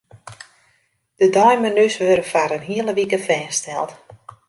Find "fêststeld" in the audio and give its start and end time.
3.27-3.91